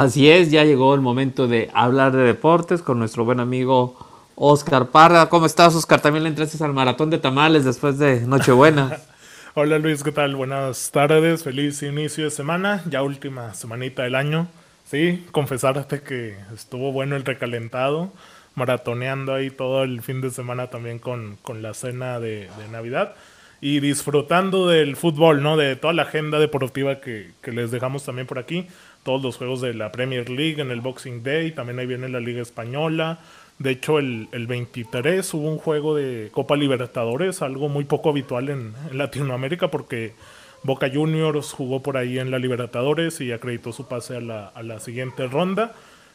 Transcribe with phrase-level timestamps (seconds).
[0.00, 3.98] Así es, ya llegó el momento de hablar de deportes con nuestro buen amigo
[4.34, 5.28] Oscar Parra.
[5.28, 6.00] ¿Cómo estás, Oscar?
[6.00, 8.96] También le entraste al maratón de tamales después de Nochebuena.
[9.54, 10.36] Hola Luis, ¿qué tal?
[10.36, 14.48] Buenas tardes, feliz inicio de semana, ya última semanita del año.
[14.86, 18.10] Sí, confesarte que estuvo bueno el recalentado,
[18.54, 23.16] maratoneando ahí todo el fin de semana también con, con la cena de, de, Navidad
[23.60, 25.56] y disfrutando del fútbol, ¿no?
[25.56, 28.66] De toda la agenda deportiva que, que les dejamos también por aquí
[29.02, 32.20] todos los juegos de la Premier League en el Boxing Day, también ahí viene la
[32.20, 33.20] Liga Española.
[33.58, 38.48] De hecho, el, el 23 hubo un juego de Copa Libertadores, algo muy poco habitual
[38.48, 40.14] en, Latinoamérica porque
[40.62, 44.62] Boca Juniors jugó por ahí en la Libertadores y acreditó su pase a la, a
[44.62, 45.72] la siguiente ronda.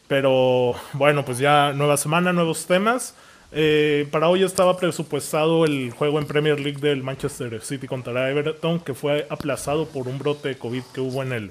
[0.08, 3.16] Pero bueno, pues ya nueva semana, nuevos temas.
[3.58, 8.80] Eh, para hoy estaba presupuestado el juego en Premier League del Manchester City contra Everton,
[8.80, 11.50] que fue aplazado por un brote de COVID que hubo en el,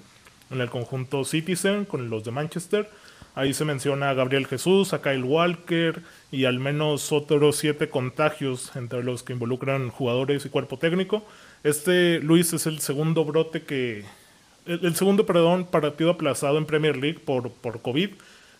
[0.51, 2.87] en el conjunto Citizen con los de Manchester.
[3.33, 8.75] Ahí se menciona a Gabriel Jesús, a Kyle Walker y al menos otros siete contagios
[8.75, 11.25] entre los que involucran jugadores y cuerpo técnico.
[11.63, 14.05] Este, Luis, es el segundo brote que...
[14.67, 18.11] El, segundo, perdón, partido aplazado en Premier League por, por COVID.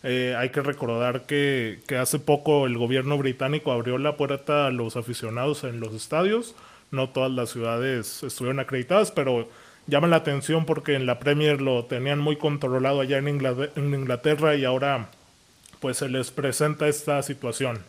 [0.03, 4.97] Eh, hay que recordar que, hace poco el gobierno británico abrió la puerta a los
[4.97, 6.55] aficionados en los estadios.
[6.91, 9.49] No todas las ciudades estuvieron acreditadas, pero
[9.87, 13.27] llama la atención porque en la Premier lo tenían muy controlado allá en
[13.93, 15.09] Inglaterra, y ahora
[15.79, 17.79] pues se les presenta esta situación.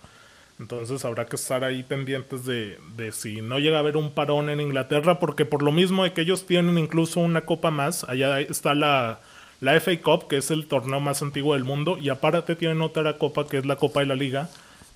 [0.59, 4.49] Entonces habrá que estar ahí pendientes de, de, si no llega a haber un parón
[4.49, 8.41] en Inglaterra, porque por lo mismo de que ellos tienen incluso una copa más, allá
[8.41, 9.21] está la,
[9.61, 13.19] la FA Cup, que es el torneo más antiguo del mundo, y aparte tienen otra
[13.19, 14.49] copa que es la Copa de la Liga,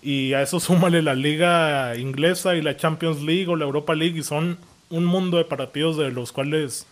[0.03, 4.19] y a eso súmale la Liga Inglesa y la Champions League o la Europa League,
[4.19, 4.58] y son
[4.91, 6.86] un mundo de partidos de los cuales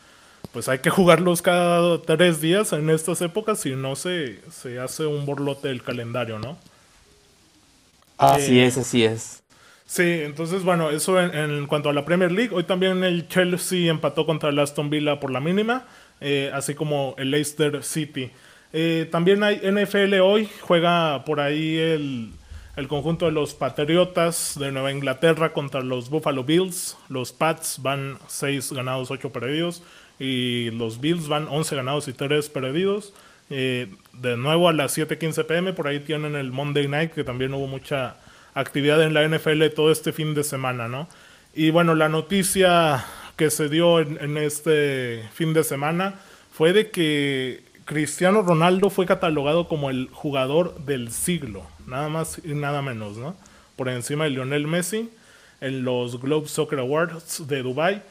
[0.53, 5.05] pues hay que jugarlos cada tres días en estas épocas si no se, se hace
[5.05, 6.57] un borlote del calendario, ¿no?
[8.17, 9.43] Así eh, es, así es.
[9.87, 12.51] Sí, entonces bueno, eso en, cuanto a la Premier League.
[12.53, 15.87] Hoy también el Chelsea empató contra el Aston Villa por la mínima,
[16.21, 18.31] eh, así como el Leicester City.
[18.73, 22.33] Eh, también hay NFL hoy, juega por ahí el,
[22.77, 26.97] el conjunto de los Patriotas de Nueva Inglaterra contra los Buffalo Bills.
[27.09, 29.83] Los Pats van 6 ganados, 8 perdidos.
[30.19, 33.15] Y los Bills van 11 ganados y 3 perdidos.
[33.51, 37.55] Eh, de nuevo a las 7:15 pm, por ahí tienen el Monday Night, que también
[37.55, 38.17] hubo mucha
[38.55, 41.09] actividad en la NFL todo este fin de semana, ¿no?
[41.55, 43.05] Y bueno, la noticia
[43.39, 46.17] que se dio en, en este fin de semana
[46.53, 52.49] fue de que Cristiano Ronaldo fue catalogado como el jugador del siglo, nada más y
[52.49, 53.35] nada menos, ¿no?
[53.77, 55.09] Por encima de Lionel Messi
[55.63, 58.03] en los Globe Soccer Awards de Dubai.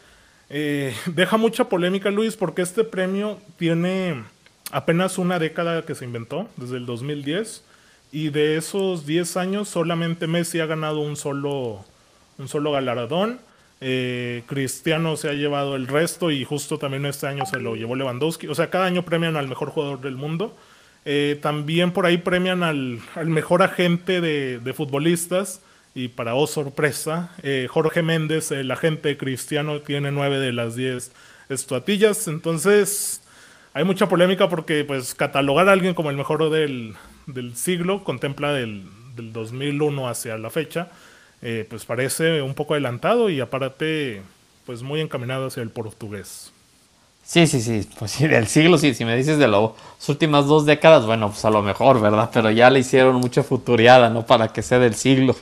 [0.50, 4.24] Eh, deja mucha polémica, Luis, porque este premio tiene
[4.72, 7.64] apenas una década que se inventó, desde el 2010,
[8.12, 11.84] y de esos 10 años solamente Messi ha ganado un solo,
[12.38, 13.40] un solo galardón.
[13.80, 17.96] Eh, Cristiano se ha llevado el resto y justo también este año se lo llevó
[17.96, 18.48] Lewandowski.
[18.48, 20.56] O sea, cada año premian al mejor jugador del mundo.
[21.06, 25.62] Eh, también por ahí premian al, mejor agente de, futbolistas.
[25.94, 31.12] Y para oh sorpresa, eh, Jorge Méndez, el agente cristiano, tiene nueve de las diez
[31.50, 32.28] estatuillas.
[32.28, 33.22] Entonces,
[33.74, 36.96] hay mucha polémica porque pues catalogar a alguien como el mejor del,
[37.56, 40.90] siglo contempla del, del 2001 hacia la fecha
[41.42, 44.22] eh, pues parece un poco adelantado y aparte
[44.66, 46.52] pues muy encaminado hacia el portugués.
[47.24, 49.72] Sí, sí, sí, pues sí, del siglo, sí, si me dices de las
[50.08, 52.30] últimas dos décadas, bueno, pues a lo mejor, ¿verdad?
[52.34, 54.26] Pero ya le hicieron mucha futuriada, ¿no?
[54.26, 55.36] Para que sea del siglo.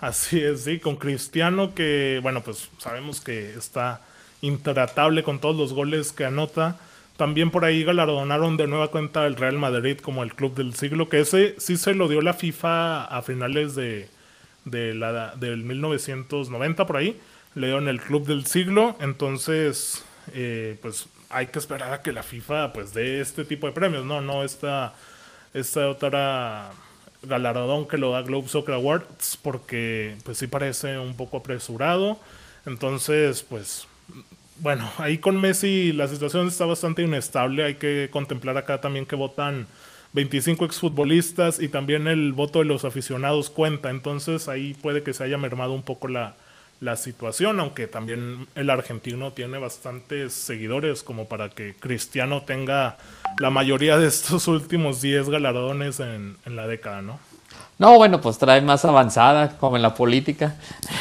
[0.00, 4.00] Así es, sí, con Cristiano que, bueno, pues sabemos que está
[4.42, 6.76] intratable con todos los goles que anota.
[7.16, 11.08] También por ahí galardonaron de nueva cuenta el Real Madrid como el club del siglo,
[11.08, 14.08] que ese sí se lo dio la FIFA a finales de,
[14.70, 17.20] de la, del 1990 por ahí,
[17.54, 22.22] le dieron el club del siglo, entonces eh, pues hay que esperar a que la
[22.22, 24.94] FIFA pues dé este tipo de premios, no, no esta,
[25.54, 26.70] esta otra
[27.22, 32.18] galardón que lo da Globe Soccer Awards porque pues sí parece un poco apresurado,
[32.64, 33.86] entonces pues
[34.60, 39.16] bueno, ahí con Messi la situación está bastante inestable, hay que contemplar acá también que
[39.16, 39.66] votan
[40.12, 43.90] 25 exfutbolistas y también el voto de los aficionados cuenta.
[43.90, 46.34] Entonces ahí puede que se haya mermado un poco la,
[46.80, 52.96] la situación, aunque también el argentino tiene bastantes seguidores como para que Cristiano tenga
[53.38, 57.18] la mayoría de estos últimos 10 galardones en, en la década, ¿no?
[57.78, 60.56] No, bueno, pues trae más avanzada, como en la política.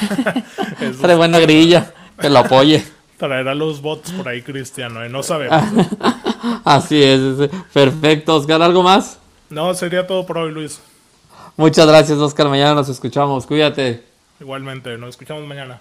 [1.02, 2.97] trae buena grilla, que lo apoye.
[3.18, 5.10] Traerá los bots por ahí, Cristiano, ¿eh?
[5.10, 5.62] no sabemos.
[6.64, 8.62] Así es, es- perfecto, Oscar.
[8.62, 9.20] ¿Algo más?
[9.50, 10.80] No, sería todo por hoy, Luis.
[11.56, 12.48] Muchas gracias, Oscar.
[12.50, 13.46] Mañana nos escuchamos.
[13.48, 14.04] Cuídate.
[14.40, 15.80] Igualmente, nos escuchamos mañana.